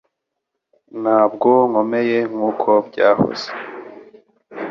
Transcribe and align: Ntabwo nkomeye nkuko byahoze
Ntabwo 1.01 1.49
nkomeye 1.69 2.17
nkuko 2.31 2.69
byahoze 2.87 3.47